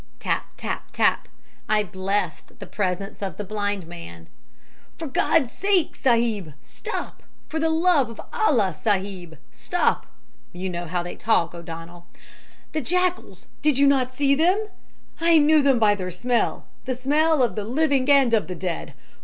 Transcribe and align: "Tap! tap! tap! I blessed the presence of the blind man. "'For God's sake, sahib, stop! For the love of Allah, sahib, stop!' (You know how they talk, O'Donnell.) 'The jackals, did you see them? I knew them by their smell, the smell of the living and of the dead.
"Tap! 0.19 0.47
tap! 0.57 0.89
tap! 0.93 1.27
I 1.69 1.83
blessed 1.83 2.57
the 2.57 2.65
presence 2.65 3.21
of 3.21 3.37
the 3.37 3.43
blind 3.43 3.85
man. 3.85 4.29
"'For 4.97 5.05
God's 5.05 5.51
sake, 5.51 5.95
sahib, 5.95 6.53
stop! 6.63 7.21
For 7.49 7.59
the 7.59 7.69
love 7.69 8.09
of 8.09 8.19
Allah, 8.33 8.73
sahib, 8.73 9.37
stop!' 9.51 10.07
(You 10.53 10.71
know 10.71 10.87
how 10.87 11.03
they 11.03 11.15
talk, 11.15 11.53
O'Donnell.) 11.53 12.07
'The 12.71 12.81
jackals, 12.81 13.45
did 13.61 13.77
you 13.77 14.07
see 14.09 14.33
them? 14.33 14.69
I 15.19 15.37
knew 15.37 15.61
them 15.61 15.77
by 15.77 15.93
their 15.93 16.09
smell, 16.09 16.65
the 16.85 16.95
smell 16.95 17.43
of 17.43 17.53
the 17.53 17.63
living 17.63 18.09
and 18.09 18.33
of 18.33 18.47
the 18.47 18.55
dead. 18.55 18.95